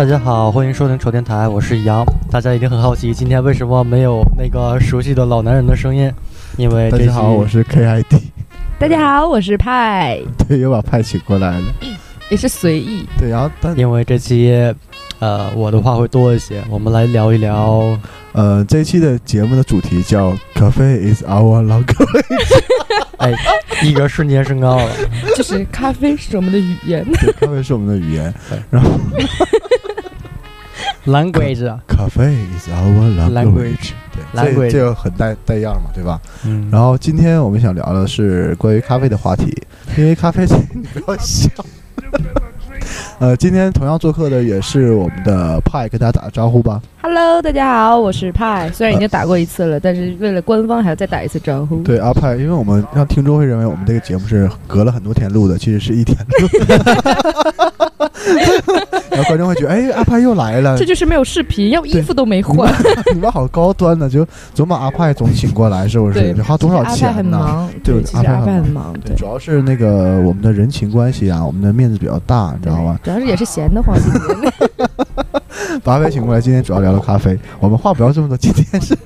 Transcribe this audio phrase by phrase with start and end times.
[0.00, 2.02] 大家好，欢迎收听丑电台，我是杨。
[2.30, 6.10] 大家一定很好奇，今天为什么没有那个熟悉的老男人的声音？
[6.56, 8.18] 因为大家好，我是 KID，
[8.78, 10.18] 大家好，我是派，
[10.48, 11.66] 对，又把派请过来了。
[12.30, 13.06] 也是随意。
[13.18, 14.74] 对，然后但因为这期，
[15.18, 17.94] 呃，我的话会多一些，我们来聊一聊。
[18.32, 22.22] 呃，这一期的节目的主题叫 “Cafe is our language”，
[23.18, 23.34] 哎，
[23.82, 24.90] 一格瞬间升高了。
[25.36, 27.04] 就是咖啡是我们的语言。
[27.04, 28.32] 对，咖啡是我们的语言。
[28.48, 28.92] 对然后
[31.06, 36.20] language，啊 “Cafe is our language”，Language 对，language 这这个很带带样嘛，对吧？
[36.44, 39.56] 嗯，然后今天我们想聊的是关于咖啡的话题，
[39.96, 41.48] 因为咖啡， 你不要笑。
[43.20, 46.80] 呃，今天同样做客的也是我们的派，跟大家打个招呼吧。
[47.02, 48.70] Hello，大家好，我是派。
[48.72, 51.82] 虽然已经打过一次了，但是为了官方还要再打一次招呼。
[51.82, 56.76] 对阿派，因为我们让听众会认为我们这个节目是隔了很多天录的，其实是一天录的。
[59.10, 62.70] 然后观众会觉得，哎，阿派又来了这，就是没有视频，要衣服都没你换。
[62.70, 62.82] 们
[63.14, 66.20] 你们好高端呢，就总把阿派总请过来，是不是？
[66.20, 67.38] 对，得花多少钱呢？
[67.38, 72.98] 忙，对阿阿派很忙对，主要是那个我们的人情关系啊，我们的面子比较大，你知道吗？
[73.02, 73.96] 主要是也是闲得慌，
[75.82, 77.38] 把阿派请过来，今天主要聊聊咖啡。
[77.58, 78.96] 我们话不要这么多，今天是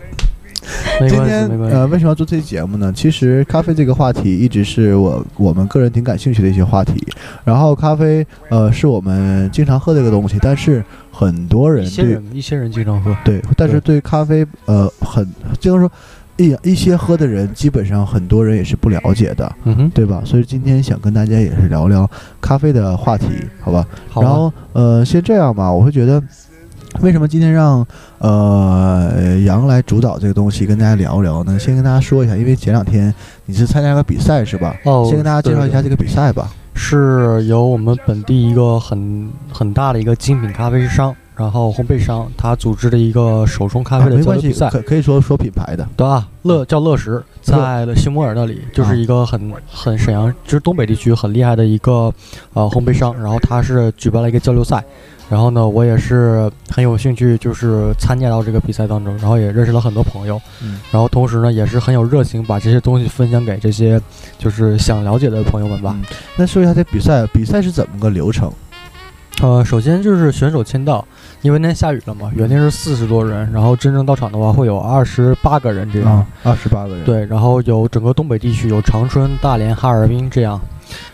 [1.08, 1.48] 今天。
[1.70, 2.92] 呃，为什么要做这期节目呢？
[2.94, 7.06] 其实咖啡这个话题一直是我我们个人挺感兴趣的一些话题。
[7.44, 13.16] 然后咖啡呃是我们经常喝的一个东西，但是很多人对一些人，一些人经常喝。
[13.24, 15.26] 对，但是对咖啡呃很
[15.60, 15.90] 就是说
[16.36, 20.22] 一一些喝的人，基本上很多人也是不了解的，嗯哼，对吧？
[20.24, 23.26] 所以今天想跟大家也是聊聊咖啡的话题，
[23.60, 23.86] 好吧？
[24.08, 24.26] 好吧。
[24.26, 26.20] 然后呃，先这样吧，我会觉得，
[27.00, 27.86] 为什么今天让
[28.18, 31.58] 呃杨来主导这个东西，跟大家聊一聊呢？
[31.58, 33.12] 先跟大家说一下，因为前两天
[33.46, 34.74] 你是参加个比赛是吧？
[34.84, 36.48] 哦，先跟大家介绍一下这个比赛吧。
[36.76, 44.68] 是由我们本地一个很很大的一个精品咖啡商，然后烘焙商，他组织的一个手冲咖啡的交流比赛。
[44.70, 45.86] 可可以说说品牌的。
[45.96, 52.12] 对吧，乐叫乐食，在新摩尔那里，就是一个很很沈阳，就是东北地区很厉害的一个
[52.54, 53.14] 呃烘焙商。
[53.20, 54.82] 然后他是举办了一个交流赛，
[55.30, 64.00] 然后呢，我也是很有兴趣，就是参加到这个比赛当中，然后也认识了很多朋友，嗯然后同时呢，也是很有热情，把这些东西分享给这些
[64.38, 65.94] 就是想了解的朋友们吧。
[65.98, 66.04] 嗯，
[66.36, 68.52] 那说一下这比赛，比赛是怎么个流程？
[69.42, 71.04] 呃，首先就是选手签到，
[71.42, 76.12] 因为那天下雨了嘛，原定是四十多人，然后真正到场的话会有二十八个人这样。
[76.12, 80.60] 啊，二十八个人。，对，然后有整个东北地区，有长春、大连、哈尔滨这样。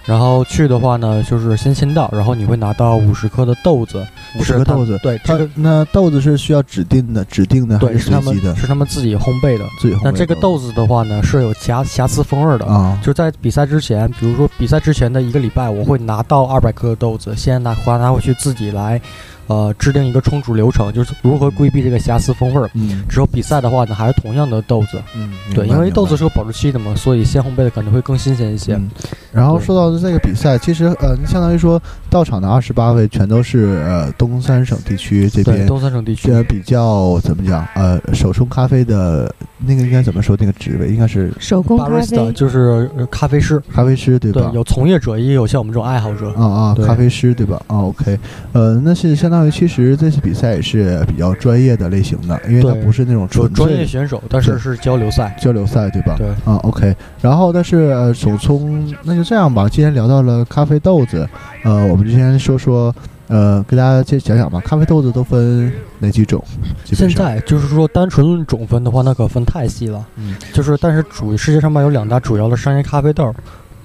[0.04, 4.04] 然后去的话呢，就是先签到，然后你会拿到五十克的豆子，
[4.38, 4.98] 五十克豆子。
[5.02, 8.42] 对，它这个那豆子是需要指定的，指定的还对是是随机的？
[8.42, 9.64] 他们是他们自己烘焙的。
[9.78, 12.66] 自己烘焙那这个豆子的话呢，是有瑕瑕疵风味的。
[12.66, 19.00] 啊，就在比赛之前，比如说比赛之前的一个礼拜，我会拿到二百克的豆子，先拿回拿回去自己来，
[19.50, 22.70] 呃，制定一个冲煮流程，就是如何规避这个瑕疵风味儿。
[22.74, 28.74] 嗯之后比赛的话呢，还是同样的豆子，嗯，对，因为豆子是有保质期的嘛，所以鲜烘焙的可能会更新鲜一些。
[28.74, 28.88] 嗯，
[29.32, 44.42] 然后说到这个比赛，其实呃，相当于说到场的二十八位全都是呃东三省地区这，边东三省地区呃比较怎么讲呃手冲咖啡的那个应该怎么说那个职位应该是手工咖啡，就是呃咖啡师，咖啡师对吧？
[44.42, 46.30] 对，有从业者，也有像我们这种爱好者。
[46.36, 47.60] 啊啊，咖啡师对吧？
[47.66, 48.16] 啊，OK，
[48.52, 55.36] 呃，那是相当于其实这次比赛也是比较专业的类型的，因为它不是那种有纯专业选手，但是是交流赛。
[55.40, 56.14] 交流赛对吧？
[56.16, 61.28] 对，啊，OK，然后但是呃手冲那就这样吧，既然聊到了咖啡豆子，
[61.64, 62.94] 呃，我们就先说说
[63.28, 66.42] 呃，给大家先讲讲吧，咖啡豆子都分哪几种？
[66.84, 70.04] 现，在就是说，单纯论种分的话，那可分太细了。
[70.16, 73.32] 嗯就是，但是主世界上面有两大主要的商业咖啡豆，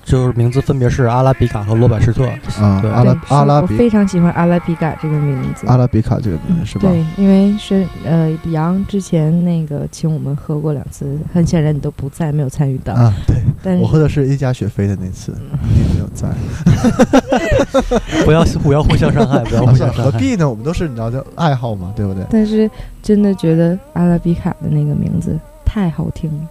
[0.06, 2.26] 就是名字分别是阿拉比卡和罗百施特。
[2.62, 5.66] 啊，对阿拉阿拉比非常喜欢阿拉比卡这个名字。
[5.68, 6.88] 阿拉比卡这个名字是吧？
[6.88, 12.94] 对，因为是呃，杨之前那个请我们喝过两次，很显然你都不在，没有参与到。
[12.94, 16.30] 啊，对，但是我喝的是一加雪菲的那次，你没有在。
[18.24, 20.12] 不要不要互相伤害，不要互相伤害。
[20.12, 20.48] 何必呢？
[20.48, 22.24] 我们都是你知道的爱好嘛，对不对？
[22.30, 22.70] 但是
[23.02, 26.48] 真的觉得阿拉比卡的那个名字太好听了，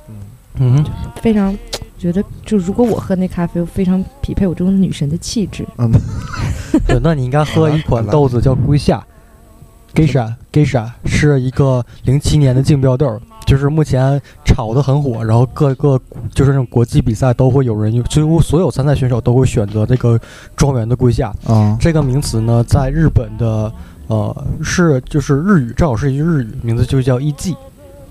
[0.58, 0.84] 嗯，
[1.22, 1.56] 非常
[2.04, 5.66] 觉得就如果我喝那咖啡，非常匹配我这种女神的气质。
[5.78, 5.90] 嗯，
[6.86, 9.02] 对，那你应该喝一款豆子叫龟夏
[9.94, 15.98] ，Geisha Geisha 是一个零七年的竞标豆，就是目前炒得很火，然后各个
[16.34, 20.20] 就是那种国际比赛都会有人，几乎所有参赛选手都会选择这个
[20.54, 21.34] 庄园的龟夏。
[21.46, 23.72] 啊，这个名词呢，在日本的
[24.08, 27.56] 呃是就是日语，正好是一句日语，名字就叫艺妓。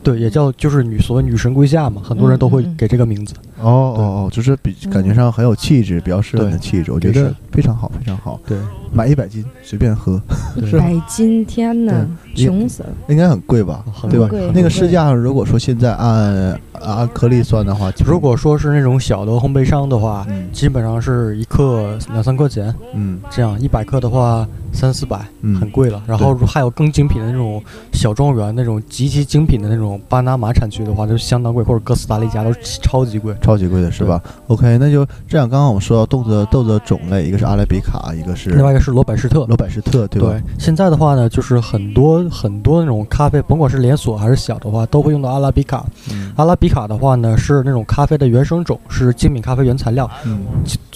[0.01, 3.33] 对，也叫就是女所谓女神归夏嘛，很多人都会给这个名字。
[3.59, 8.39] 哦哦哦，就是比感觉上很有气质，比较适合你的气质，我觉得非常好，非常好。
[8.47, 8.57] 对，
[8.91, 10.21] 买一百斤随便喝，
[10.55, 12.05] 一对百斤，天哪，
[12.35, 12.89] 对穷死了！
[13.07, 13.83] 应该很贵吧？
[13.93, 14.51] 很对吧贵？
[14.53, 26.01] 那个市价上，如果说现在按按颗粒算的话，如果说是那种小的烘焙商的话，嗯基本上是一克两三块钱，嗯这样一百克的话三四百，嗯很贵了。
[26.07, 27.63] 然后还有更精品的那种
[27.93, 32.51] 小庄园，那种极其精品的那种巴拿马产区的话，就相当贵，或者哥斯达黎加都
[32.81, 33.33] 超级贵。
[33.41, 35.49] 超级贵的是吧？OK，那就这样。
[35.49, 40.29] 刚刚我们说到豆子豆子的种类，一个是阿拉比卡，一个是另外一个是罗百士特，罗百士特，对吧？
[40.29, 45.85] 对，现在的话呢，就是很多很多那种咖啡，甭管是连锁还是小的话，都会用到阿拉比卡。
[46.11, 50.39] 嗯阿拉比卡的话呢，是那种咖啡的原生种，是精品咖啡原材料，嗯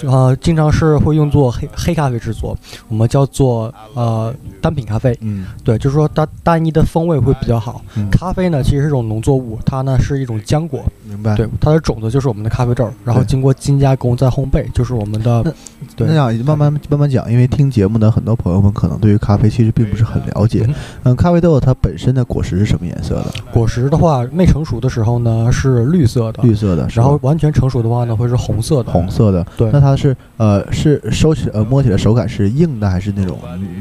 [0.03, 2.57] 呃，经常是会用作黑黑咖啡制作，
[2.87, 5.15] 我们叫做呃单品咖啡。
[5.21, 7.81] 嗯对，就是说单单一的风味会比较好。
[7.95, 11.35] 嗯，咖啡呢，其实是一种农作物，它呢是一种浆果，明白。
[11.35, 15.51] 对，它的种子就是我们的咖啡豆，然后经过精加工再烘焙，就是我们的那
[15.95, 16.07] 对。
[16.07, 20.65] 那样慢慢慢慢讲，因为听节目的很多朋友们可能对于咖啡其实并不是很了解。
[20.67, 20.75] 嗯。
[21.03, 23.33] 嗯，咖啡豆它本身的果实是什么颜色的？
[23.51, 28.91] 果实的话，没成熟的时候呢是绿色的，绿色的，然后完全成熟的话呢会是红色的。
[28.91, 29.45] 红色的。
[29.55, 29.69] 对。
[29.71, 33.37] 那它是呃是收起呃摸起来手感是硬的还是那种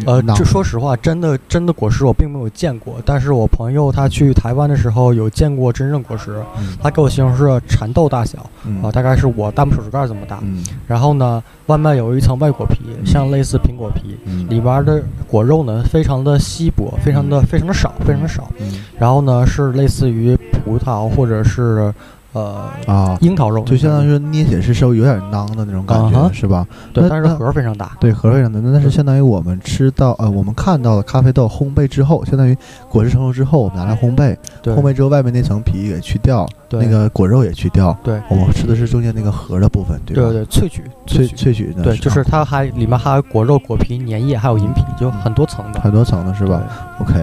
[0.06, 0.36] 呃，囊？
[0.36, 6.76] 这说实话，真的真的果实我并没有见过，但是我朋友他去台湾的时候有见过真正果实，嗯。
[6.82, 8.82] 他给我形容是蚕豆大小嗯。
[8.82, 10.38] 啊、大概是我大拇手指盖这么大。
[10.42, 10.64] 嗯。
[10.86, 14.48] 然后呢，外面有一层外果皮，像类似苹果皮，嗯。
[14.48, 18.50] 里边的果肉呢非常的稀薄，非常的非常的少，非常的少。
[18.58, 18.84] 嗯。
[18.98, 21.92] 然后呢是类似于葡萄或者是
[22.36, 26.66] 呃啊，樱桃肉，就相当于说捏起来是稍微有点囊的那种感觉，啊是吧？
[26.92, 27.96] 对，但是那核非常大。
[27.98, 32.54] 对，核非常大，那那是相当于我们吃到呃，我们看到的咖啡豆烘焙之后，相当于
[32.90, 36.84] 果实成熟之后，我们拿来烘焙，烘焙之后外面那层皮也去掉，对。
[36.84, 38.20] 那个果肉也去掉，对。
[38.28, 40.14] 我们吃的是中间那个核的部分，对？
[40.14, 42.26] 对对萃取萃萃取，的，对，就是啊。
[42.28, 46.62] 它还里面还有果肉、果皮、粘液，还有银皮，就很多层的，很多层的是吧
[47.00, 47.14] ？？OK，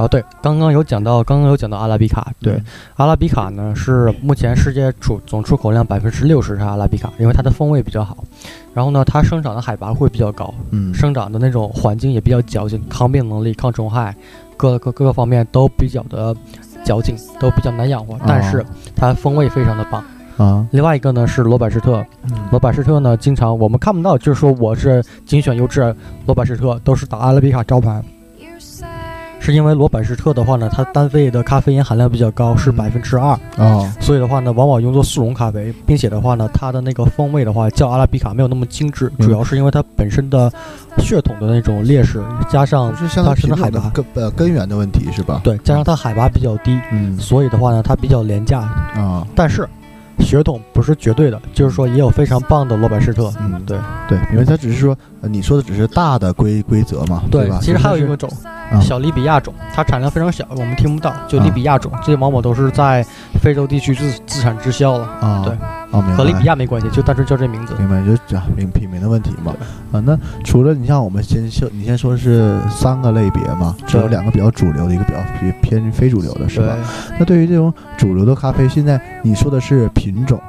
[0.00, 2.64] 啊，对，刚刚有讲到，刚刚有讲到阿拉比卡，对，嗯
[2.96, 8.24] 阿拉比卡呢是目前世界出总出口量百分之六十是阿拉比卡，因为它的风味比较好，
[8.72, 14.16] 然后呢，它生长的海拔会比较高，嗯，生长的那种环境也比较矫情，抗病能力、抗虫害，
[14.56, 16.34] 各各各个方面都比较的
[16.82, 18.64] 矫情，都比较难养活，但是
[18.96, 20.02] 它风味非常的棒。
[20.38, 25.94] 啊，另外一个呢是罗百施特，嗯罗百施特呢经常我们看不到，就是说我是精选优质
[26.24, 28.02] 罗百施特，都是打阿拉比卡招牌。
[29.40, 32.76] 是因为罗百施特的话呢，它单位的咖啡因含量比较高，是嗯。
[32.76, 39.26] 百分之二，啊，所以的话呢，往往用作速溶咖啡，并且的话呢，它的那个风味的话，较阿拉比卡没有那么精致，嗯。
[39.26, 40.52] 主要是因为它本身的
[40.98, 45.40] 血统的那种劣势，加上它生的海拔，根呃根源的问题是吧？
[45.42, 47.18] 对，加上它海拔比较低，嗯。
[47.18, 48.60] 所以的话呢，它比较廉价。
[48.60, 49.68] 啊，但是
[50.20, 53.32] 血统不是绝对的，就是说也有非常棒的罗百施特。
[53.40, 53.78] 嗯对
[54.08, 57.58] 对，因为它只是说呃你说的只是大的规规则嘛，对吧？
[57.60, 58.28] 其实还有一个个种
[58.72, 63.04] 啊小利比亚种，它产量非常小，我们听不到，就利比亚种，这些往往都是在
[63.40, 65.56] 非洲地区自自产自销了，啊，对
[65.90, 66.16] 啊，明白。
[66.16, 67.74] 和利比亚没关系，就单纯叫这名字。
[67.78, 69.54] 明白，就讲名品名的问题嘛。
[69.92, 76.76] 啊，那除了你像我们先说，你先说是三个类别嘛，只有两个比较主流的，一个比较偏偏非主流的，是吧？
[77.18, 80.40] 那对于这种主流的咖啡，现在你说的是品种，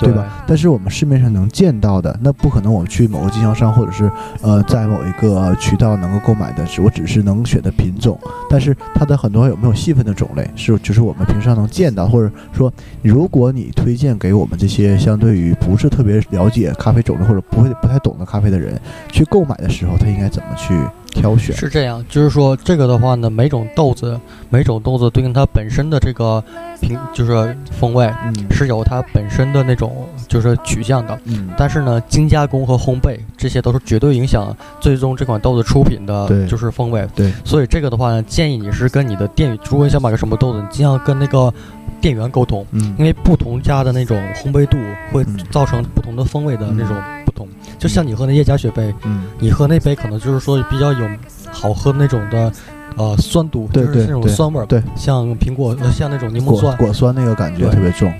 [0.00, 0.44] 对吧？
[0.46, 4.10] 但是我们市面上能见到的，那不可能我们去某个经销商或者是
[4.42, 18.80] 呃在某一个渠道能够购买的，是我只是能选的品种，但是它的很多有没有细分的种类，是就是我们平常能见到，或者说如果你推荐给我们这些相对于不是特别了解咖啡种类或者不会不太懂的咖啡的人
[19.10, 20.74] 去购买的时候，他应该怎么去
[21.10, 21.54] 挑选？
[21.56, 26.42] 是这样，就是说这个的话呢，每种豆子，每种豆子对应它本身的这个
[26.80, 28.34] 品，就是风味，嗯。
[28.50, 31.18] 是有它本身的那种就是取向的。
[31.24, 31.50] 嗯。
[31.56, 37.06] 但是呢，精加工和烘焙这些都是绝对影响最终这款豆子出品的对，就是风味。
[37.14, 41.52] 对，所以这个的话呢，建议你是跟你的店，如果你想买个什么豆子，你尽量跟那个
[42.00, 42.94] 店员沟通，嗯。
[42.98, 44.78] 因为不同家的那种烘焙度
[45.12, 45.38] 会嗯。
[45.50, 47.48] 造成不同的风味的那种不同。
[47.78, 51.08] 就像你喝那叶家雪杯，嗯你喝那杯可能就是说比较有
[51.50, 52.52] 好喝那种的，
[52.96, 58.12] 呃，酸度，对对就是那种对酸味儿，对，像苹果，呃，像那种柠檬酸，果酸那个感觉特别重，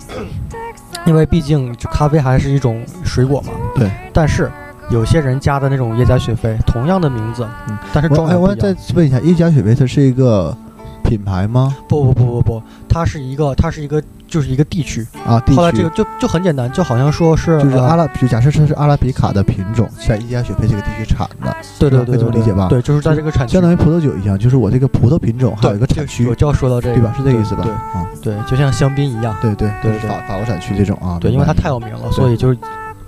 [1.06, 3.52] 因为毕竟就咖啡还是一种水果嘛。
[3.74, 3.90] 对。
[4.12, 4.50] 但是
[4.90, 8.54] 有些人加的那种叶家雪菲，同样的名字，嗯，但是装哎，我。
[8.56, 10.56] 再问一下，叶加雪菲它是一个
[11.04, 11.76] 品牌吗？
[11.88, 15.06] 不不不不不，它是一个它是一个就是一个地区。
[15.26, 27.12] 啊，地区后来这个就就很简单，就好像说是呃就是阿拉，就假设这是阿拉比卡的品种，在伊加雪菲这个地区产的，对对对对对可以这么理解吧对，就是在这个产区，相当于葡萄酒一样，就是我这个葡萄品种还有一个产区我，就要说到这个，对吧？
[27.16, 27.64] 是这个意思吧？
[27.64, 32.56] 对啊，对，就像香槟一样，对对对对法法国产区这种啊，对，因为它太有有名了，所以就是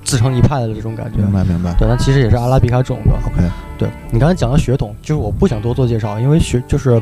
[0.02, 1.18] 自成一派的这种感觉。
[1.18, 1.74] 明白明白。
[1.78, 3.12] 对，但其实也是阿拉比卡种的。
[3.26, 3.48] OK，
[3.78, 7.00] 对你刚才讲的血统，就是我不想多做介绍，因为血就是，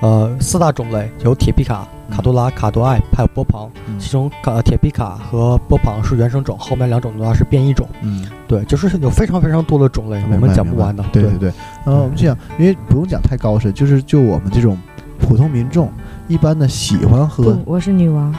[0.00, 3.70] 呃，四大种类有铁皮卡、卡多拉、卡多艾，还有波旁。
[3.86, 7.86] 嗯其中卡铁皮卡和波旁是原生种，后面两种的话是变异种。
[8.00, 11.04] 嗯，对，就是有非常非常多的种类，我明白们讲不完的。
[11.12, 11.52] 对对对，
[11.84, 14.78] 呃，我们这样，因为不用讲太高深，就是就我们这种
[15.18, 15.92] 普通民众，
[16.28, 18.34] 一般的喜欢喝不，，我是女王。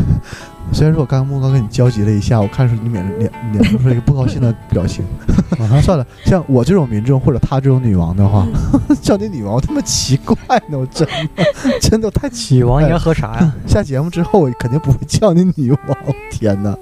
[0.70, 5.04] 虽然说我刚刚木刚跟你交集了一下，我看出你脸脸脸上出一个不高兴的表情。
[5.82, 8.46] 算了，像我这种民众或者她这种女王的话，
[9.02, 10.36] 叫你女王，我他妈奇怪
[10.68, 12.66] 呢，我真的真的太奇怪了。
[12.66, 13.54] 女王应该喝啥呀？
[13.66, 15.96] 下节目之后，我肯定不会叫你女王。
[16.30, 16.76] 天哪，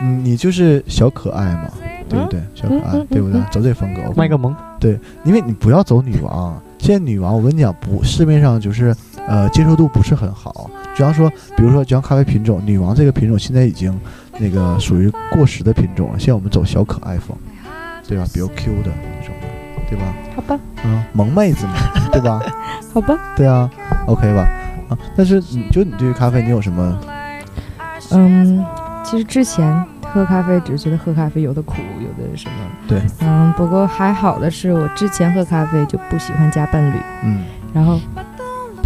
[0.00, 1.70] 嗯你就是小可爱嘛，
[2.08, 2.40] 对不对？
[2.54, 3.46] 小可爱对不对嗯？
[3.50, 4.54] 走这风格，卖个萌。
[4.78, 6.60] 对，因为你不要走女王。
[6.78, 8.94] 现在女王，我跟你讲，不，市面上就是
[9.26, 10.70] 呃接受度不是很好。
[10.96, 13.98] 比方说，比如说，就像咖啡品种，女王这个品种现在已经
[14.38, 16.18] 那个属于过时的品种了。
[16.18, 17.36] 现在我们走小可爱风，
[18.06, 18.24] 对吧？
[18.32, 19.34] 比较 Q 的那种，
[19.88, 20.04] 对吧？
[20.36, 21.72] 好吧，嗯，萌妹子嘛，
[22.12, 22.40] 对吧？
[22.92, 23.68] 好吧，对啊
[24.06, 24.48] ，OK 吧？
[24.88, 26.98] 啊，但是你就你对于咖啡，你有什么？
[28.12, 28.64] 嗯，
[29.04, 32.54] 其实之前喝咖啡只是觉得喝咖啡有的苦，有的什么，
[32.86, 37.98] 对，嗯，不过还好的是我之前喝咖啡就不喜欢加伴侣，嗯然后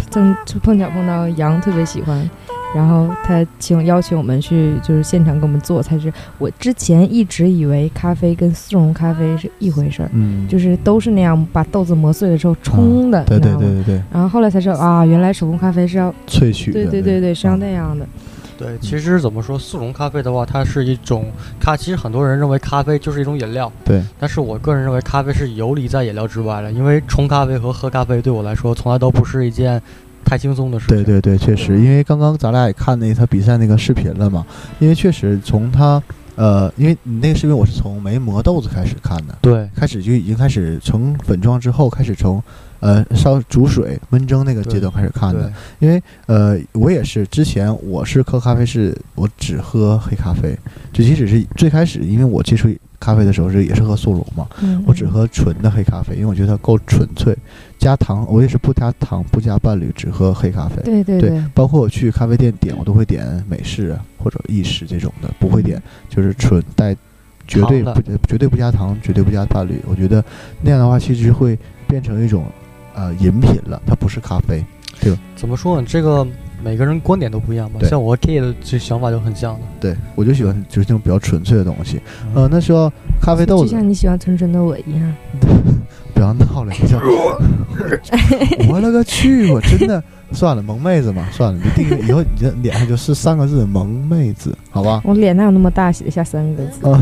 [0.09, 2.29] 正就碰巧碰到杨特别喜欢，
[2.75, 18.05] 然后他请邀请我们去就是现场给我们做，才是我之前一直以为咖啡跟速溶咖啡是一回事儿，嗯，就是都是那样把豆子磨碎了之后冲的，对对对对对，然后后来才知道啊，原来手工咖啡是要萃取的对，对对对是要嗯那样的，
[18.59, 21.77] 对，其实怎么说，速溶咖啡的话，它是一种咖。
[21.77, 29.81] 其实很多人认为咖啡就是一种饮料，对，但是我个人认为咖啡是游离在饮料之外的，因为冲咖啡和喝咖啡对我来说从来都不是一件
[30.25, 30.97] 太轻松的事情。
[30.97, 34.45] 对对对，确实，因为刚刚咱俩也看那他比赛那个视频了嘛，
[34.79, 36.03] 因为确实从他
[36.39, 39.69] 呃，因为你那个视频我是从没磨豆子开始看的，对。
[39.75, 42.41] 开始就已经开始从粉状之后，开始从
[42.79, 50.57] 呃烧煮水焖蒸那个阶段开始看的，因为呃我也是之前我是喝咖啡是我只喝黑咖啡，
[50.93, 52.69] 就即使是最开始因为我接触
[53.01, 57.37] 咖啡的时候是也是喝速溶嘛，嗯，我只喝纯的黑咖啡，因为我觉得它够纯粹，
[57.79, 60.81] 加糖我也是不加糖不加伴侣，只喝黑咖啡。
[60.83, 66.95] 对对对对，包括我去咖啡店点，我都会点美式啊或者意式这种的，不会点就是纯带，
[67.47, 69.81] 绝对不绝对不加糖，绝对不加伴侣。
[69.87, 70.23] 我觉得
[70.61, 71.57] 那样的话，其实会
[71.87, 72.43] 变成一种
[72.93, 74.63] 呃饮品了，它不是咖啡。
[75.33, 75.87] 怎么说呢？
[75.87, 76.27] 这个
[76.61, 77.79] 每个人观点都不一样嘛。
[77.83, 79.61] 像我 K 的这想法就很像的。
[79.79, 82.01] 对我就喜欢就是那种比较纯粹的东西。
[82.25, 85.15] 嗯呃，那说咖啡豆子，就像你喜欢纯纯的我一样，
[86.19, 86.99] 不要闹了，你叫
[88.67, 89.49] 我勒个去！
[89.53, 95.01] 我真的算了，萌妹子嘛，算了，你定个以后你的脸上就是三个字“萌妹子”，好吧？
[95.05, 96.85] 我脸哪有那么大，写得下三个字？
[96.91, 97.01] 啊，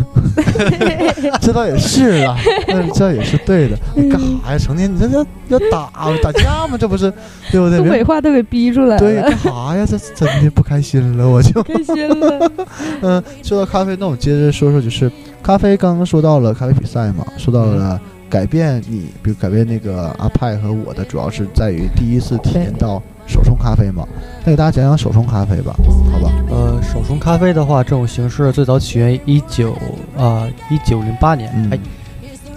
[1.42, 3.76] 这倒也是啊，那这也是对的。
[3.96, 4.58] 你干啥呀？
[4.60, 5.90] 成天你这要要打
[6.22, 6.78] 打架吗？
[6.80, 7.12] 这不是
[7.52, 7.80] 对不对？
[7.80, 9.84] 东北话都给逼出来了，对，干啥呀？
[9.84, 12.52] 这真的不开心了，我就开心了。
[13.02, 24.08] 嗯，说到咖啡，那我接着说说，就是咖啡，刚刚说到了咖啡比赛嘛，说到了改变你，比如改变那个阿派和我的，主要是在于第一次体验到手冲咖啡嘛。
[24.44, 25.74] 那给大家讲讲手冲咖啡吧，
[26.12, 26.32] 好吧？
[26.50, 29.74] 呃，手冲咖啡的话，这种形式最早起源于一九
[30.18, 31.80] 啊一九零八年，嗯哎，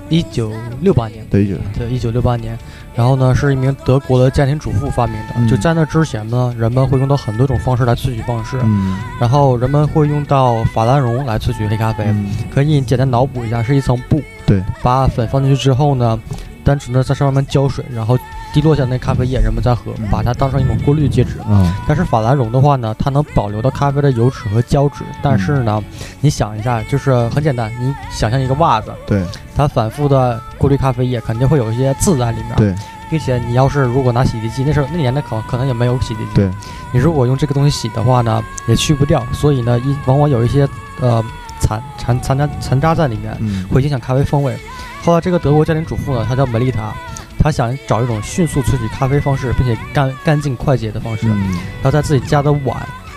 [0.08, 2.58] 一九六八年，对，就对，一九六八年。
[2.92, 5.34] 然后呢，是一名德国的家庭主妇发明的。
[5.36, 12.04] 嗯就在那之前呢，人们会用到很多种方式来萃取方式，嗯然后人们会用到法兰绒来萃取黑咖啡。
[12.08, 14.20] 嗯，可以简单脑补一下，是一层布，
[14.50, 16.18] 对，把粉放进去之后呢，
[16.64, 18.18] 单纯的在上面浇水，然后
[18.52, 21.38] 滴落下那咖啡液，人们再喝嗯，把它当成一种过滤介质。
[21.48, 25.80] 啊，但是法兰绒的话呢，它能保留到咖啡的油脂和胶质，但是呢，
[26.20, 32.74] 你想一下，就是很简单，你想象一个袜子，对它反复的过滤咖啡液，肯定会有一些渍在里面。，对
[33.08, 36.50] 并且你要是如果拿洗涤剂，那时候那年代可可能也没有洗涤剂，对，
[36.92, 40.68] 你如果用这个东西洗的话呢，也去不掉，所以呢，一往往有一些
[41.00, 41.20] 呃
[41.60, 43.66] 残残残渣残渣在里面，嗯。
[43.68, 44.56] 会影响咖啡风味。
[45.02, 46.92] 后来这个德国家庭主妇呢，她叫梅丽塔，
[47.38, 51.52] 她想找一种迅速萃取咖啡方式，并且干干净快捷的方式，嗯，
[51.82, 52.76] 然后在自己家的碗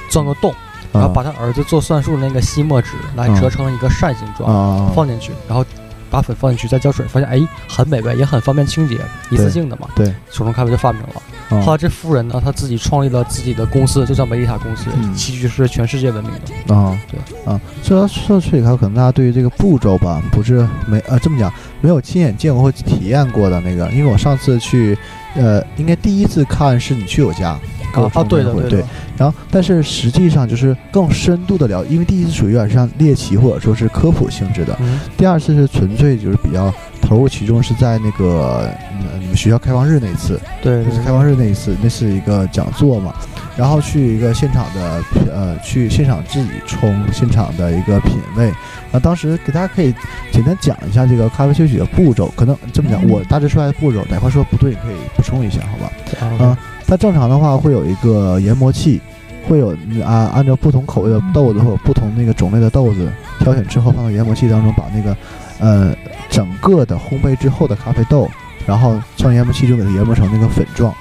[0.10, 0.54] 钻个洞，
[0.92, 5.66] 然后把他儿子做算术的那个吸墨纸来折成一个扇形状，啊，放进去，然后
[6.10, 11.22] 把粉放进去，再浇水，发现哎很美味，也很方便清洁，一次性的嘛，对，手冲咖啡就发明了。
[11.50, 15.14] 啊后来这夫人呢，她自己创立了自己的公司，就叫梅丽塔公司，嗯。
[15.14, 16.32] 器具是全世界闻名
[16.68, 16.76] 的。
[16.76, 17.52] 啊，对。
[17.52, 24.98] 啊，说到说到脆里咖啡，可能大家对于这个步骤吧，不是没啊这么讲，没有亲眼见过或体验过的那个，因为我上次去，
[25.36, 27.50] 呃，应该第一次看是你去我家，
[27.94, 28.84] 啊，冲对对对，
[29.18, 40.86] 然后，但是实际上就是更深度的聊，因为第一次属于有点像猎奇或者说是科普性质的，嗯，第二次是纯粹就是比较投入其中，是在那个嗯你们学校开放日那一次，对对。
[40.86, 43.14] 就是开放日那一次，那是一个讲座嘛，
[43.56, 48.52] 然后去一个现场的呃，去现场自己冲，现场的一个品味。
[48.92, 49.94] 那当时给大家可以
[50.32, 55.92] 简单讲一下这个咖啡萃取的步骤，可能这么讲，我大致说下来的步骤，哪块说不对，你可以补充一下，好吧？
[56.10, 59.02] 对啊它正常的话会有一个研磨器，
[59.48, 59.70] 会有
[60.04, 65.16] 啊按照不同口味的豆子或者不同那个种类的豆子挑选之后放到研磨器当中，把那个
[65.64, 65.96] 呃
[66.30, 68.30] 整个的烘焙之后的咖啡豆，
[68.68, 70.94] 然后从研磨器就给它研磨成那个粉状。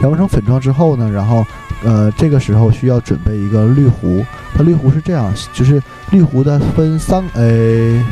[0.00, 1.44] 研磨成粉状之后呢，然后
[1.84, 8.04] 呃这个时候需要准备一个滤壶，它滤壶是这样，就是滤壶的分三呃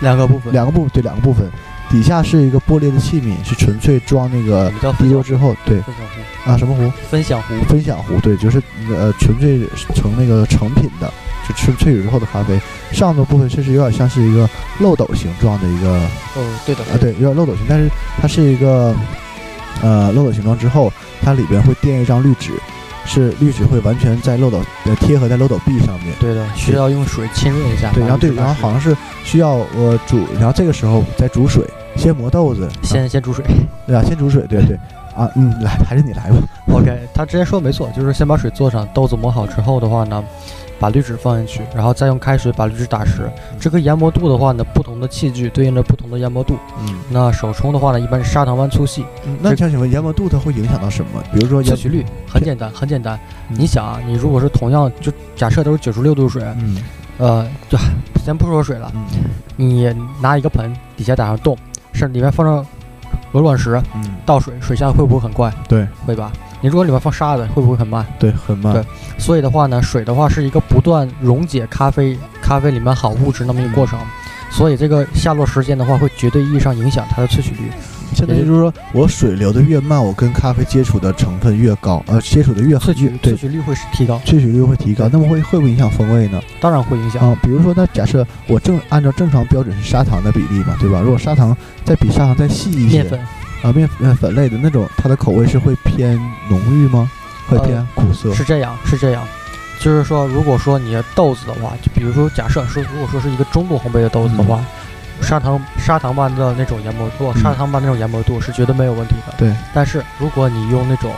[0.00, 1.50] 两个部分，两个部分，对两个部分，
[1.90, 6.90] 底下是一个玻璃的器皿，是纯粹装那个叫滴油之后，对分享壶，啊什么壶？
[7.10, 9.60] 分享壶，分享壶，对，就是呃纯粹
[9.94, 11.12] 成那个成品的，
[11.46, 12.58] 就纯萃取之后的咖啡，
[12.92, 14.48] 上头部分确实有点像是一个
[14.80, 17.88] 漏斗形状的一个啊，哦，对的，啊对，有点漏斗形，但是
[18.20, 18.94] 它是一个
[19.82, 22.52] 呃漏斗形状之后，它里边会垫一张滤纸，
[23.04, 26.14] 是滤纸会完全在漏斗呃贴合在漏斗壁上面。
[26.20, 27.90] 对的，需要用水浸润一下。
[27.92, 31.64] 对，然后对，然后好像是需要呃煮，然后这个时候再煮水，
[31.96, 33.44] 先磨豆子，先先煮水。
[33.86, 34.76] 对啊，先煮水，对对
[35.16, 36.36] 啊，嗯，来，还是你来吧。
[36.74, 40.22] OK，他之前说的没错，就是先把水做上，豆子磨好之后的话呢，
[40.78, 43.30] 把滤纸放进去，然后再用开水把滤纸打湿。
[43.58, 46.58] 这个研磨度的话呢，不同的器具对应着不同的研磨度。
[46.80, 49.04] 嗯，那手冲的话呢，一般是砂糖般粗细。
[49.40, 51.22] 那想请问研磨度它会影响到什么？
[51.32, 53.18] 比如说研萃取率很简单，很简单。
[53.50, 56.76] 嗯你想啊，你如果是同样就假设都是九十六度水，嗯
[57.18, 57.78] 呃，就
[58.24, 59.04] 先不说水了，嗯
[59.56, 61.56] 你拿一个盆，底下打上洞，
[61.92, 62.66] 是里面放上
[63.32, 65.52] 鹅卵石，嗯，倒水，水下会不会很快？
[65.68, 66.32] 对会吧？
[66.60, 68.04] 你如果里面放沙子，会不会很慢？
[68.18, 68.72] 对，很慢。
[68.72, 68.84] 对
[69.18, 73.98] 所以的话呢，水的话是一个不断溶解咖啡咖啡里面好物质那么一个过程，
[74.50, 77.70] 所以这个下落时间的话，会绝对意义上影响它的萃取率。
[78.14, 85.08] 相当于就是说我水流的越慢，我跟咖啡接触的成分越高，呃，接触的越萃取萃，取率会提高，萃取率会提高。
[85.12, 86.40] 那么会会不会影响风味呢？
[86.60, 87.28] 当然会影响。
[87.28, 91.00] 啊，比如说，那假设我正按照正常标准是砂糖的比例嘛，对吧？
[91.00, 93.20] 如果砂糖再比砂糖再细一些，面粉
[93.66, 96.16] 啊，面面粉类的那种，它的口味是会偏
[96.48, 97.10] 浓郁吗？
[97.48, 98.32] 会偏苦涩？
[98.32, 99.26] 是这样，是这样。
[99.80, 104.60] 就是说，如果说你的豆子的话，就比如说假设说，如果说是一个中度烘焙的豆子的话，
[105.20, 109.34] 砂糖砂糖般的那种研磨度，嗯砂糖般那种研磨度是绝对没有问题的。
[109.36, 111.12] 对，但是如果你用那种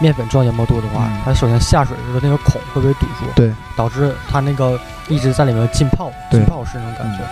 [0.00, 7.24] 面粉状研磨度的话，嗯它首先下水的那个孔会被堵住，对，导致它那个一直在里面浸泡，浸泡式那种感觉。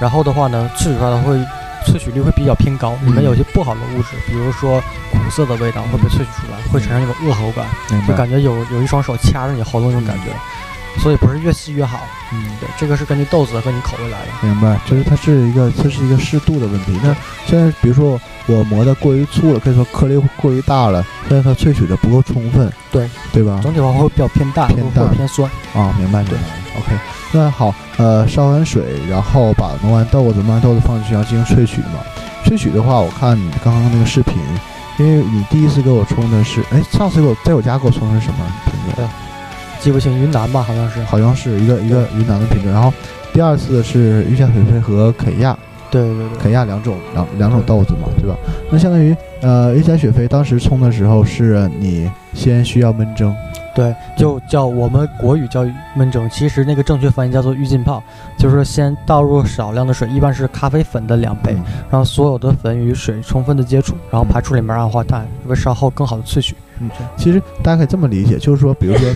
[0.00, 1.38] 然后的话呢，萃取出来的会
[1.82, 4.80] 萃取率会比较偏高，里面有些不好的物质，比如说
[5.12, 7.66] 苦涩的味道会被萃取出来，会产生一种恶喉感，
[8.06, 10.32] 就感觉有有一双手掐着你喉咙那种感觉。
[10.98, 12.00] 所以不是越细越好，
[12.34, 14.26] 嗯，对，这个是根据豆子和你口味来的。
[14.42, 17.00] 明白，就是它是一个，它是一个适度的问题。
[17.02, 17.16] 那
[17.46, 23.58] 现在比如说我磨的过于粗了，可以说颗粒过于大了，但是它萃取的不够充分，对对吧？
[23.62, 25.50] 总体的话会比较偏淡，偏淡偏酸。
[25.72, 26.61] 啊，明白，明白。
[26.78, 26.96] OK，
[27.32, 32.00] 那好，呃，烧完水，然后把磨完豆子、磨完豆子放进去，然后进行萃取嘛。
[32.44, 34.36] 萃取的话，我看你刚刚那个视频，
[34.98, 39.08] 因为你第一次给我冲的是，哎，上次给我在我家给我冲的是什么品种？
[39.80, 41.02] 记不清云南吧，好像是。
[41.04, 42.72] 好像是一个一个云南的品种。
[42.72, 42.92] 然后
[43.32, 45.58] 第二次是玉加水飞和肯亚，
[45.90, 48.36] 对对对肯亚两种两两种豆子嘛，对吧？
[48.70, 53.34] 那相当于呃，玉加雪飞当时冲的时候是你先需要焖蒸，
[53.74, 55.64] 对，就叫我们国语叫
[55.96, 58.02] 焖蒸，其实那个正确翻译叫做预浸泡，
[58.36, 66.54] 就是先倒入少量的水，一般是咖啡粉的两倍，嗯让所有的粉与水充分的接触，然后排出里面二氧化碳，为稍后更好的萃取。
[66.80, 69.08] 嗯，其实大家可以这么理解，就是说，比如说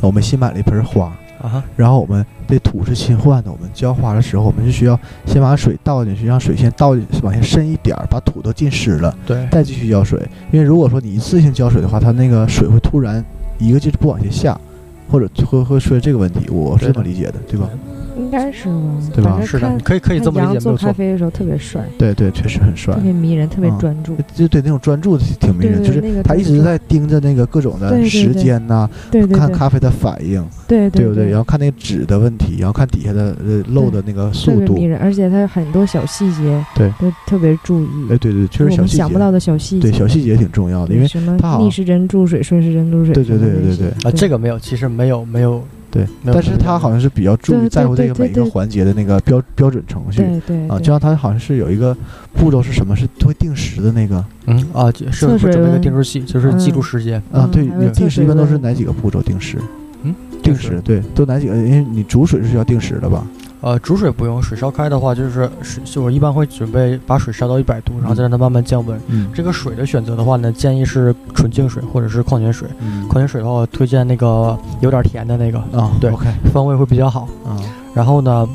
[0.00, 6.88] 我们新买了一盆花，啊，然后我们这土是新换的，我们浇花的时候，我们就需要先把水倒进去，让水先倒
[7.22, 10.20] 往下渗一点儿，把土都浸湿了，对再继续浇水。
[10.50, 13.24] 因为如果说你一次性浇水的话，它那个水会突然
[13.62, 14.60] 一个就是不往下下，
[15.08, 17.68] 或者会会出现这个问题，我是这么理解的，对吧？
[18.16, 18.72] 应该是吧？
[19.14, 19.40] 对吧？
[19.44, 20.76] 是的，可以可以这么理解，做。
[20.76, 22.94] 咖啡的时候特别帅，对对，确实很帅。
[22.94, 23.00] 特。
[23.00, 23.78] 别迷人，特别嗯。
[23.78, 24.16] 专注。
[24.34, 29.38] 就对那种专注挺迷人，对对就是他一直在盯着那个各种的时间呐，对对对。
[29.38, 31.28] 看咖啡的反应，对对不对？
[31.28, 34.74] 然后看那个纸的问题，然后看底下的呃漏的那个速度。
[34.74, 36.90] 别迷，人，而且他有很多小细节，对。
[37.00, 37.88] 都特别注意。
[38.10, 43.88] 哎，对对，确实小细节，想不到的小细节，对小细节挺重要的，因为什么逆时针注水、顺时针注水，对对对对对。
[44.04, 51.94] 啊，这个没有，其实没有没有，对，但是他好像是比较注意在乎这个每一个环节的那个标标准程序啊，对对对就像他好像是有一个
[52.32, 57.18] 步骤是什么，是会定时的那个嗯啊，是测水会准备一个定时器，就是记住嗯时间。
[57.30, 59.58] 啊，嗯对定时一般都是哪几个步骤定时？
[60.02, 61.54] 嗯，定时对，都哪几个？
[61.54, 63.24] 因为你煮水是需要定时的吧？
[63.62, 69.00] 呃，煮水不用，水烧开的话，就是水，我一般会准备把水烧到一百度，然后再让它慢慢降温。
[69.06, 72.68] 嗯这个水的选择的话呢，建议是纯净水或者是矿泉水。
[72.80, 77.28] 嗯矿泉水的话，我推荐那个有点甜的那个，啊，对，OK 风味会比较好。
[77.46, 77.54] 啊，
[77.94, 78.48] 然后呢，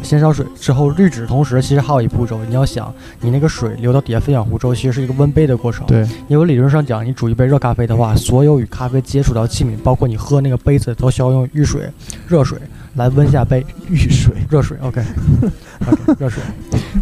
[0.00, 11.90] 先烧水之后滤纸，同时其实还有一步骤，你要想你那个水流到底下分享壶之后，其实是一个温杯的过程。，对，因为理论上讲，你煮一杯热咖啡的话，所有与咖啡接触到器皿，包括你喝那个杯子，都需要用浴水、
[12.28, 12.56] 热水
[12.94, 13.64] 来温下杯。
[13.88, 16.42] 浴水 热水，OK，OK， 热水。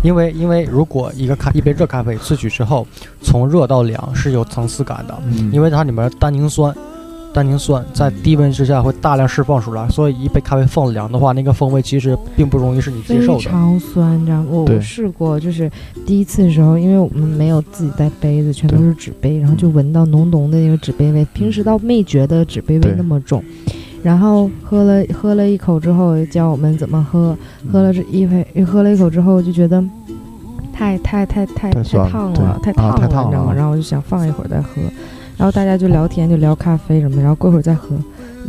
[0.03, 2.87] 因为因为如果一个咖一杯热咖啡萃取之后，
[3.23, 6.75] 从热到凉是有层次感的，嗯因为它里面单宁酸。
[7.33, 13.39] 单宁酸在低温之下会大量释放出来，所以一杯咖啡放凉的话，那个风味其实并不容易是你接受的。
[13.39, 14.47] 非常酸，你知道吗？
[14.51, 15.71] 我试过，就是
[16.05, 21.25] 第一次的时候，因为我们没有自己带杯子，全都是纸杯，然后就闻到浓浓的那个纸杯味。
[21.33, 23.41] 平时倒没觉得纸杯味那么重，
[24.03, 27.37] 然后喝了喝了一口之后，教我们怎么喝，
[27.71, 29.83] 喝了这一杯，喝了一口之后就觉得
[30.73, 33.53] 太太太太太烫了，太啊烫了，你知道吗？
[33.55, 34.81] 然后我就想放一会儿再喝，
[35.37, 37.95] 然后大家就聊天，就聊咖啡什么，然后过会儿再喝，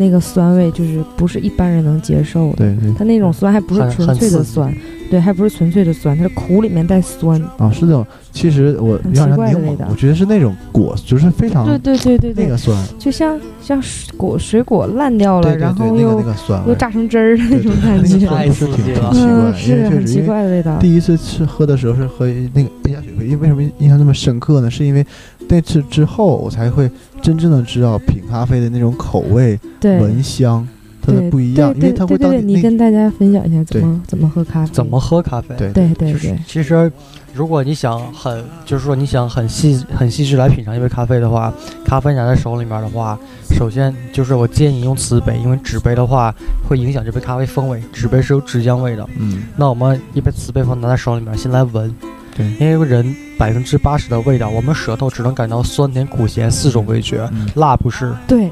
[0.01, 2.57] 那个酸味就是不是一般人能接受的。
[2.57, 4.73] 对对它那种酸还不是纯粹的酸，
[5.11, 7.39] 对，还不是纯粹的酸，它是苦里面带酸。
[7.59, 18.19] 啊，是那种，其实我很奇有点像柠怪的味我觉得是那种果，就是非常对对对对对，那个酸，就像像水果水果烂掉了，然后又那个那个酸，又榨成汁儿的那种感觉。
[18.19, 20.75] 酸度是挺挺奇怪是很奇怪的味道。
[20.77, 24.71] 第一次吃喝的时候是喝那个冰加雪菲，因为为什么印象那么深刻呢？
[24.71, 25.05] 是因为
[25.51, 26.89] 那次之后我才会
[27.21, 30.65] 真正的知道品咖啡的那种口味、对，闻香，
[31.01, 35.53] 它的不一样，因为它会到对对对，你跟大家分享一下怎么怎么喝咖啡，怎么喝咖啡？
[35.57, 36.89] 对对对对，其实，
[37.33, 43.19] 如果你想很，就是说你想很细很细致来品尝一杯咖啡的话，咖啡拿在手里面的话，
[43.57, 46.33] 首先就是我建议你用瓷杯，因为纸杯的话
[46.67, 49.05] 会影响这杯咖啡风味，纸杯是有纸浆味的。
[49.19, 51.93] 嗯，那我们一杯瓷杯放拿在手里面，先来闻，
[52.35, 58.13] 对，因为人百分之八十的味道，我们舌头只能感到酸甜苦咸四种味觉，嗯辣不是。
[58.27, 58.51] 对，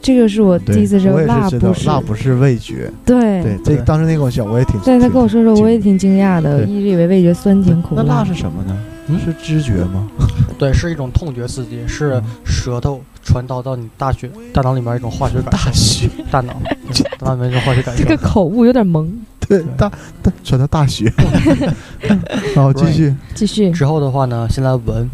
[0.00, 8.76] 这个是我第一次知道辣不是辣不是味觉，对对，这当时那个我讲，我也挺，对他跟我说说，我也挺惊讶的，一直以为味觉酸甜苦那辣是什么呢？
[9.08, 10.08] 嗯是知觉吗？
[10.56, 15.50] 对，是一种痛觉刺激，是嗯舌头传导到你大血大脑里面一种化学感受。
[15.50, 16.54] 大血，大脑，
[17.18, 18.04] 大脑里面一种化学感受。
[18.04, 19.12] 这个口误有点萌。
[19.52, 21.12] 对，大大传到大学，
[22.56, 25.10] 然后继续，继续，之后的话呢，先来闻，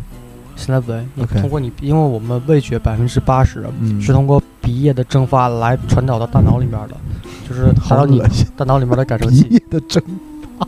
[0.54, 1.04] 先来闻。
[1.14, 6.96] 你 OK 通过你，因为我们味觉百分之八十嗯，是通过鼻液的蒸发来传导到大脑里面的，
[7.48, 9.46] 就是达好到你恶心，大脑里面的感受鼻器。
[9.50, 10.02] 液的蒸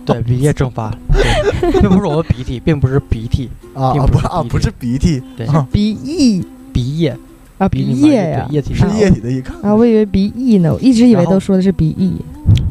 [0.04, 5.46] 对，鼻液蒸发，对，并不是我们鼻涕， 并不是鼻涕，啊不是鼻涕不啊不是鼻涕，对。
[5.46, 5.66] 啊。
[5.70, 6.44] 鼻翼。
[6.72, 7.16] 鼻液，
[7.58, 8.86] 啊，鼻液呀，液体是。
[8.96, 9.50] 液体的一个。
[9.60, 12.14] 啊，我以为鼻翼呢，我一直以为都说的是鼻翼。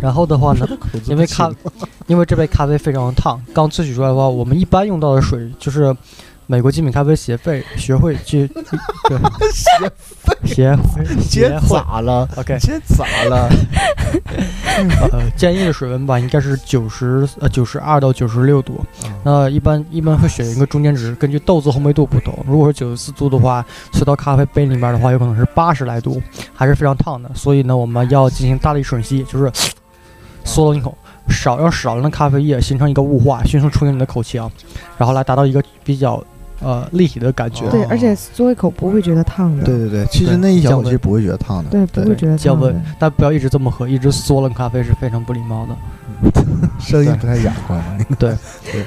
[0.01, 0.67] 然后的话呢，
[1.07, 1.51] 因为咖，
[2.07, 5.95] 因为这杯咖啡非常烫，刚萃取出来的话，我们一般用到的水就是
[6.47, 8.47] 美国精品咖啡协会学会去
[9.07, 9.17] 对
[10.45, 11.03] 协会？
[11.15, 11.67] 你今天协会。
[11.77, 12.53] 咋了？OK。
[12.55, 13.49] 你今天咋了？
[15.12, 26.21] 呃建议的水温吧应该是九十呃九十二到九十六度，啊那一般一般会选一个中间值，根据豆子烘焙度不同，如果是九十四度的话，萃到咖啡杯里面的话，有可能是八十来度，
[26.53, 29.51] 还是非常烫的，所以呢，我们要进行大力吮吸，就是
[30.49, 30.97] 嗦了一口。
[31.29, 34.51] 少要少量的咖啡液形成一个雾化，迅速冲进你的口腔，
[34.97, 36.21] 然后来达到一个比较
[36.59, 37.65] 呃立体的感觉。
[37.65, 39.63] 哦对，而且嘬一口不会觉得烫的。
[39.63, 41.69] 对对对，其实那一小口其实不会觉得烫的。
[41.69, 45.75] 对，不会觉得降温。，但不要一直这么喝，一直嗦了咖啡是非常不礼貌的。
[46.81, 47.79] 声音不太雅观。
[48.17, 48.35] 对
[48.71, 48.83] 对，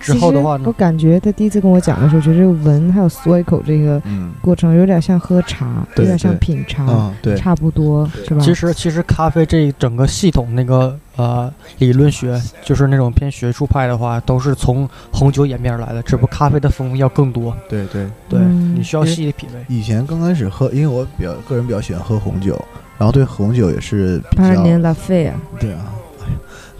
[0.00, 8.40] 之后的话呢其实我，感觉他第一次跟我讲的时候，觉得这个闻还有嗦一口这个嗯过程有点像喝茶，对有点像品茶，啊，对，差不多是吧？
[8.40, 17.56] 其实其实咖啡这整个系统那个呃理论学，就是那种偏学术派的话，都是从红酒演变而来的，只不过咖啡的风味要更多。
[17.68, 18.06] 对对。
[18.28, 19.64] 对，嗯你需要细细品味。
[19.68, 22.60] 以前刚开始喝，因为我比较个人比较喜欢喝红酒，
[22.98, 25.94] 然后对红酒也是比较八二年拉菲啊，对啊，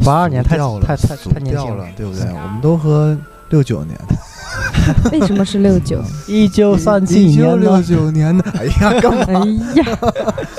[0.04, 2.22] 八二年太掉了，太太俗太年轻了，对不对？
[2.26, 3.16] 我们都喝
[3.48, 6.02] 六九年的， 为什么是六九？
[6.26, 7.80] 一九三七年六？
[7.82, 9.24] 九年的，哎呀， 干嘛？
[9.42, 9.98] 哎呀，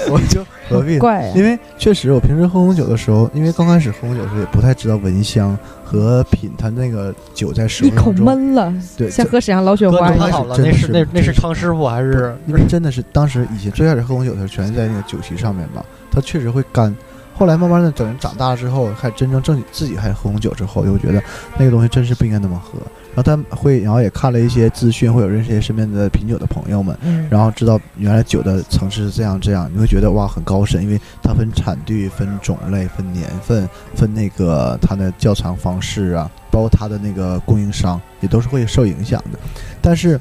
[0.10, 1.00] 我就何必呢？
[1.00, 1.43] 怪啊因！
[1.43, 10.17] 为确实，我平时喝红酒的时候，因为刚开始喝红酒的时候也不太知道闻香和品它那个酒在使一口中，闷了，对，像喝沈阳老雪花一样。
[10.17, 16.95] 刚开始好了，真的是那是那那是康师傅还是因为真的是当时以前最开始喝红酒的时候，全是在那个酒席上面嘛，它确实会干。
[17.38, 21.21] 后来慢慢的，等人长大了之后，开始真正正自己开始喝红酒之后，又觉得
[21.58, 22.80] 那个东西真是不应该那么喝。
[23.13, 39.39] 然后他会，然后也看了一些资讯，会有认识一些身边的品酒的朋友们，嗯，然后知道原来酒的层次是这样这样，你会觉得哇很高深，因为它分产地、分种类、分年份、分那个它的窖藏方式啊，包括它的那个供应商也都是会受影响的。
[39.82, 40.19] 但是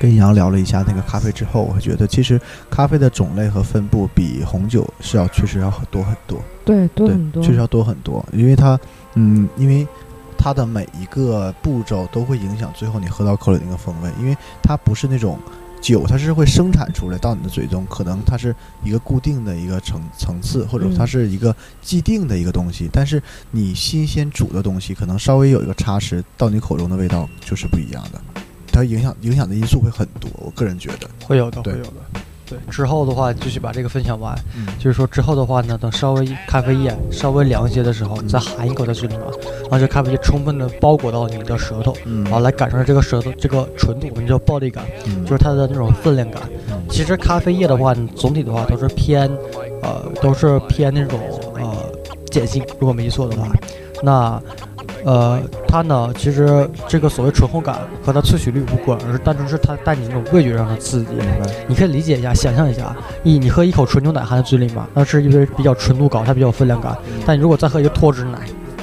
[0.00, 6.40] 跟杨聊了一下那个咖啡之后，我觉得其实咖啡的种类和分布比红酒是要确实要很多很多。
[6.64, 7.42] 对，多对很，多。
[7.42, 8.78] 确实要多很多，因为它，
[9.14, 9.86] 嗯，因为
[10.36, 15.38] 它的每一个步骤都会影响最后你喝到口里的那个风味，因为它不是那种
[15.80, 28.20] 酒，它是会生产出来到你的嘴中，可能它是一个固定的一个层层次，或者嗯它是一个既定的一个东西，但是你新鲜煮的东西，可能稍微有一个差池，到你口中的味道就是不一样的，
[28.72, 31.92] 它影响影响的因素会很多，我个人觉得，会有的，会有的。
[32.44, 39.24] 对，之后的话继续把这个分享完，嗯就是说之后的话呢，等稍微咖啡液稍微凉一些的时候，你再含一口在嘴里面，
[39.70, 46.42] 让这咖啡液充分的包裹到你的舌头，嗯然后来感受这个舌头这个纯度，我们叫暴力感，嗯就是它的那种分量感。
[46.68, 49.30] 嗯其实咖啡液的话，总体的话都是偏，
[49.80, 51.18] 呃，都是偏那种
[51.54, 51.74] 呃
[52.30, 53.50] 碱性，如果没记错的话，
[54.02, 54.42] 那。
[55.04, 61.12] 呃，它呢，其实这个所谓醇厚感和它萃取率无关，而是单纯是它带你那种味觉上的刺激。
[61.12, 66.96] 明白，你可以理解一下，想象一下，你你喝一口纯牛奶含在嘴里嘛，那是因为比较纯度高，它比较有分量感。
[67.26, 68.38] 但你如果再喝一个脱脂奶，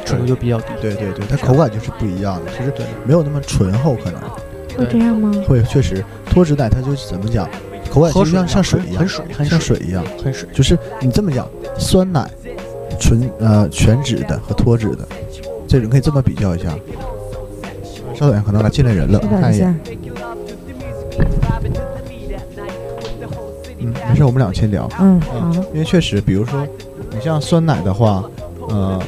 [0.05, 0.67] 纯度就比较低。
[0.81, 4.19] 对对对，它口感就是不一样的，其实对没有那么醇厚，可能。
[4.77, 5.31] 会这样吗？
[5.45, 7.47] 会确实脱脂奶它就是怎么讲，
[7.91, 10.47] 口感喝就像像水一样很很，水，很像水一样，很水。
[10.53, 11.45] 就是你这么讲，
[11.77, 12.29] 酸奶
[12.97, 15.05] 纯呃全脂的和脱脂的，
[15.69, 16.75] 这人可以这么比较一下。
[18.15, 19.79] 稍等，可能来进来人了，稍等一下看一眼。，
[23.77, 24.89] 嗯，没事，我们俩先聊。
[24.99, 26.65] 嗯，好，因为确实，比如说
[27.11, 28.23] 你像酸奶的话，
[28.67, 28.99] 呃，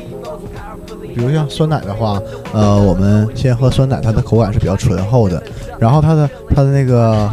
[1.13, 2.21] 比如像酸奶的话，
[2.53, 5.41] 呃，我们先喝酸奶，它的口感是比较醇厚的，
[5.79, 7.27] 然后它的它的那个，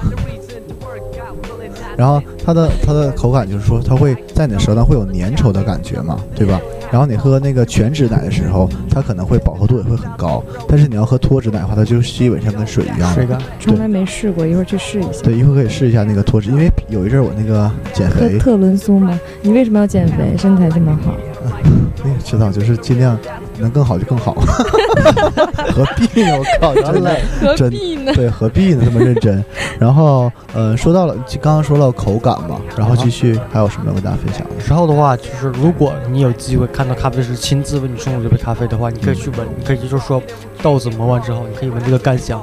[1.96, 6.60] 然后它的它的口感就是说，它会在你的舌头上会有粘稠的感觉嘛，对吧？
[6.90, 13.12] 然后你喝那个全脂奶的时候，它可能会饱和度也会很高，但是你要喝脱脂奶的话，它就基本上跟水一样。
[13.14, 15.22] 水干，从来没试过，一会儿去试一下。
[15.22, 19.18] 对，一会儿可以试一下那个脱脂，因为有一阵儿我那个减肥，特仑苏嘛？
[19.42, 20.34] 你为什么要减肥？
[20.36, 21.14] 身材这么好，
[22.04, 23.18] 你也知道，就是尽量
[23.60, 24.34] 能更好就更好，
[25.74, 26.38] 何必呢？
[26.38, 28.12] 我靠，真累何真必呢？
[28.14, 28.82] 对，何必呢？
[28.84, 29.44] 这么认真。
[29.78, 34.62] 然后，呃，说到了，就刚刚说到口感嘛，然后继续还有什么要跟大家分享的？
[34.64, 40.22] 之后的话，就是如果你有机会看到咖啡师亲自为你冲煮这杯咖啡的话，你可以去闻，你可以就是说
[40.62, 42.42] 豆子磨完之后，你可以闻这个干香，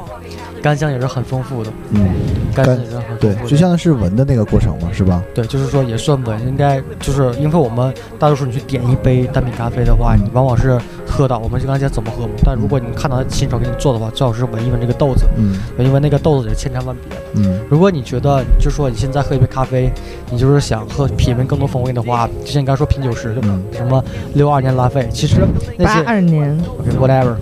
[0.66, 2.10] 干香也是很丰富的，嗯，
[2.56, 5.22] 干香也是很丰富对，，就像是闻的那个过程嘛，是吧？
[5.32, 10.26] 对，就是说也算闻，应该就是因为我们大多数你去点一杯单品咖啡的话，嗯。
[10.26, 10.76] 你往往是
[11.08, 15.56] 喝到，我们就刚才讲怎么喝嘛，但如果你看到他亲手给你做的话，最好是闻一闻这个豆子，嗯。
[15.78, 17.16] 因为那个豆子也千差万别。
[17.36, 17.60] 嗯。
[17.70, 19.92] 如果你觉得就说你现在喝一杯咖啡，
[20.32, 23.50] 你就是想喝品味更多风味的话，就像你刚才说品酒师对吧？
[23.52, 25.42] 嗯，什么六二年拉菲，其实
[25.78, 26.60] 那八二年。
[26.80, 27.36] OK whatever，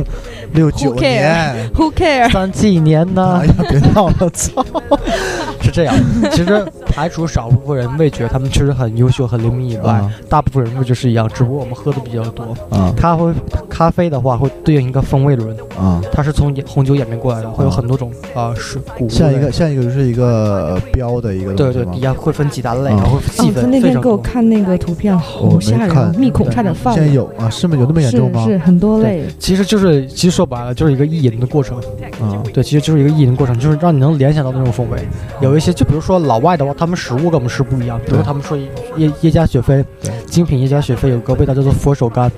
[0.54, 2.30] 六九 Who 年，，Who care？
[2.30, 3.46] 三几年呢哎？
[3.46, 4.64] 呀，别闹了，操！
[5.62, 5.94] 是这样，
[6.32, 12.44] 其实排除少部分人味觉他们确实很优秀、很灵敏以外，啊大部分人味觉是一样，只不过我们喝的比较多。
[12.70, 13.24] 啊咖啡
[13.68, 24.18] 咖啡的话会对应一个风味轮，啊，它是从红酒演变过来的，会有很多种啊是谷像一个像一个就是一个呃标的一个对对，东西吗底下会分几大类，啊然后细分，那天给我非常多。
[24.18, 27.12] 看那个图片，我好吓人密孔差点犯现在。
[27.12, 27.48] 有啊？
[27.48, 27.76] 是吗？
[27.78, 28.44] 有那么严重吗？
[28.44, 31.78] 是很多类，其实就是，其实说白了就是一个意淫的过程。
[32.20, 34.98] 啊，对，其实就是一个意淫的过程，就是让你能联想到那种风味。
[35.40, 38.00] 有一些，就比如说老外的话，他们食物跟我们是不一样。
[38.06, 38.56] 比如他们说
[38.96, 39.84] 耶耶加雪菲，
[40.26, 42.30] 精品耶加雪菲有个味道叫做佛手柑，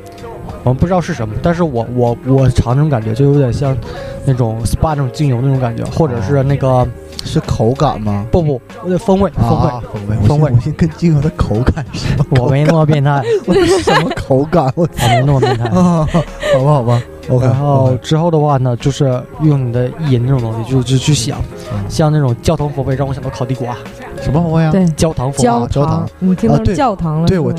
[0.63, 3.77] 我们不知道是什么，但是我我我尝那种感觉就有点像
[4.25, 6.87] 那种 SPA 那种精油那种感觉，或者是那个
[7.25, 8.27] 是口感吗？
[8.31, 9.69] 不不，呃风味风味。
[9.69, 14.71] 啊，风味，风味我信跟精油的口感是什么口我没那么变态， 我什么口感？
[14.75, 15.65] 我我没那么变态。
[15.75, 16.07] 啊，
[16.55, 17.47] 好吧，好吧，OK。
[17.47, 21.41] 然后之后的话呢，就是用你的意淫这种东西，就就去想，
[21.73, 23.77] 嗯像那种焦糖风味让我想到烤地瓜，
[24.21, 24.71] 什么风呀？
[24.71, 27.29] 对，焦糖风，焦焦糖，你听到啊对教堂了？
[27.29, 27.53] 对我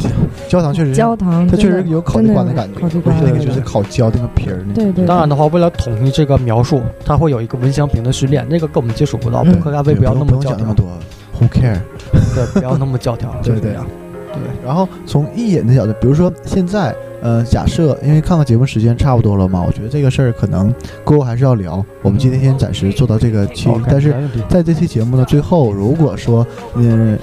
[0.47, 9.43] 焦糖确实是，焦糖，它确实有烤地瓜的感觉，那个就是烤焦那个皮儿那对对，当然的话，为了统一这个描述，它会有一个闻香瓶的训练，那个跟我们接触不到。
[9.43, 10.85] 嗯不喝咖啡要对不要那么教条用讲那么，多
[11.39, 11.79] ，Who care？
[12.33, 13.85] 对，不要那么教条，对 对就这样。
[14.33, 16.93] 对，然后从意淫的角度，比如说现在，
[17.25, 20.71] 呃，假设因为看看节目时间差不多了嘛，我觉得这个事儿可能
[21.03, 21.83] 过后还是要聊。
[22.03, 24.13] 我们今天先暂时做到这个期但是
[24.47, 27.17] 在这期节目的最后，如果说，嗯，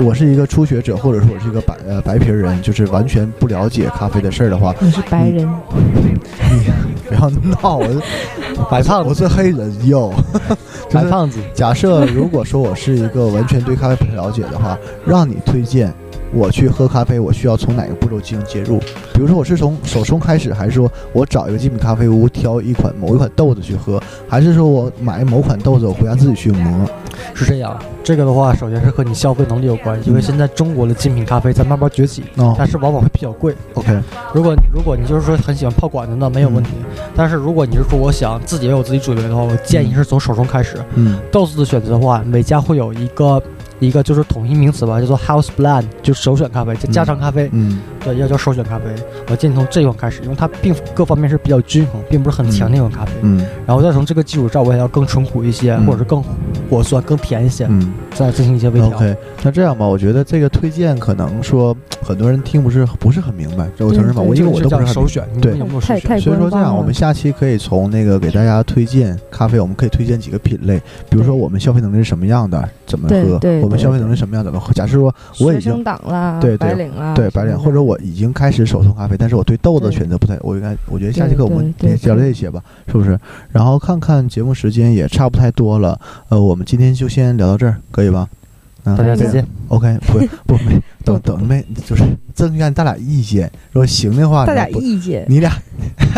[0.00, 6.70] 我是一个初学者，或者说我是一个白呃白皮儿人，就是完全不了解咖啡的事儿的话，你是白人，你
[7.08, 7.28] 不要
[7.60, 8.00] 闹，我是
[8.70, 10.12] 白胖子，我是黑人哟。
[10.92, 15.92] 白胖子，假设如果说我是一个完全对咖啡不太了解的话，让你推荐
[16.32, 18.78] 我去喝咖啡，我需要从哪个步骤进行介入？
[19.12, 26.86] 比如说我是从手冲开始，还是说我找一个精品咖啡屋挑一款某一款豆子去喝，还是说我买某款豆子我回家自己去磨？
[27.34, 27.78] 是这样。
[28.02, 33.54] 这个的话，首先是和你消费能力有关系，因为现在中国的精品咖啡在慢慢崛起，哦但是往往会比较贵。
[33.74, 33.96] ，OK，
[34.34, 36.70] 如果如果你就是说很喜欢泡馆子，那没有问题。
[37.14, 40.78] 但是如果你是说我想自己也有自己主流的话，我建议是从手冲开始。
[40.94, 43.40] 嗯豆子的选择的话，每家会有一个
[43.82, 47.48] 一个就是统一名词吧，叫做 house blend，就首选咖啡，就家常咖啡。
[47.52, 48.84] 嗯对，要叫首选咖啡。
[49.28, 53.12] 我建议从这一款开始，因为它并各方面是比较均衡，并不是很强的一款咖啡。
[53.22, 56.22] 嗯然后再从这个基础上，我也要更淳朴一些，嗯或者是更
[56.68, 58.96] 果酸、更甜一些，嗯再进行一些微调。
[58.96, 66.08] ，OK，那这样吧，我觉得这个推荐可能说很多人听不是不是很明白，这我承认吧，我因为我都不是首选，你对没有首太选？
[66.08, 73.38] 太所以说这样，我们下期可以从那个给大家推荐咖啡，我们可以推荐几个品类，比如说我们消费能力是什么样的，怎么喝；
[73.76, 74.62] 对消费能力什么样，怎么。
[74.74, 83.18] 假设说我已经生党啦，对对白领啦，对白领，或者我已经开始手冲咖啡，但是我对豆子选择不太，我应该我觉得下节课我们聊这些吧，是不是？
[83.50, 88.28] 然后看看节目时间也差不太多了，呃，我们今天就先聊到这儿，可以吧？
[88.84, 89.46] 嗯大家再见。
[89.68, 90.74] OK，不不没
[91.04, 92.02] 等等没，就是
[92.34, 95.52] 征一下大俩意见，说行的话，大家你不意见，你俩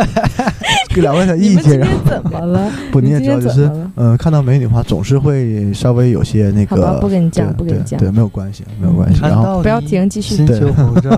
[0.94, 2.70] 给两位的意见，然后怎么了？
[2.92, 9.20] 不，你也知道，就是嗯、看到美女的话，总是会稍微有些那好吧个，不跟你讲对不跟你讲对对，没有关系，没有关系。
[9.20, 10.60] 看然后，不要停继续对。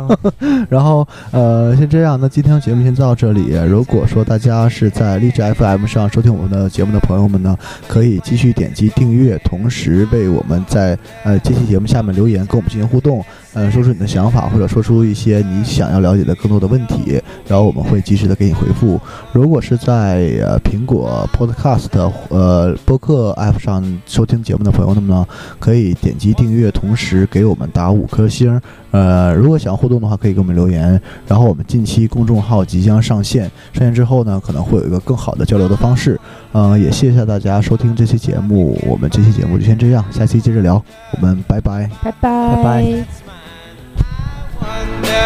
[0.68, 3.54] 然后，呃，先这样，那今天节目先到这里。
[3.68, 7.56] 如果说大家是在荔枝 FM 上收听我们的节目的朋友们呢，
[7.88, 13.24] 可以继续点击订阅，同时为我们在呃这期节目下面留言，跟我们进行互动，
[13.56, 19.00] 呃，说出你的想法，或者说出一些你想要了解的更多的问题，然后我们会及时的给你回复。
[19.32, 21.86] 如果是在呃苹果 Podcast
[22.28, 25.26] 呃播客 App 上收听节目的朋友们呢，
[25.58, 28.60] 可以点击订阅，同时给我们打五颗星。
[28.90, 31.00] 呃，如果想互动的话，可以给我们留言。
[31.26, 36.20] 然后我们近期公众号即将上线，上线之后呢，可能会有一个更好的交流的方式。
[36.52, 40.82] 呃，也谢谢大家收听这期节目，我们这期节目就先这样，下期接着聊，
[41.14, 41.90] 我们拜拜。
[42.02, 43.25] 拜拜拜拜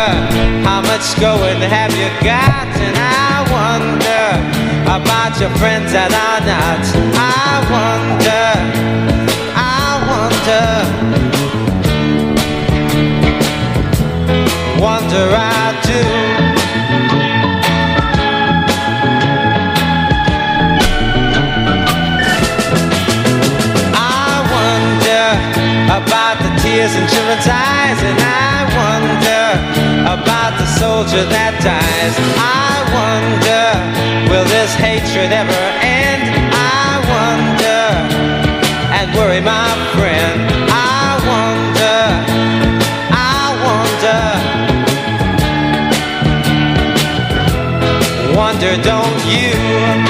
[0.01, 4.25] wonder how much going have you got, and I wonder
[4.87, 6.85] about your friends that are not.
[7.17, 8.47] I wonder,
[9.57, 10.67] I wonder,
[14.81, 16.03] wonder I do.
[23.93, 25.27] I wonder
[26.01, 27.70] about the tears in children's eyes,
[31.01, 32.15] soldier that dies.
[32.37, 33.65] I wonder,
[34.29, 36.29] will this hatred ever end?
[36.53, 37.81] I wonder,
[38.93, 40.45] and worry, my friend.
[40.69, 42.01] I wonder,
[43.17, 44.21] I wonder,
[48.37, 50.10] wonder, don't you?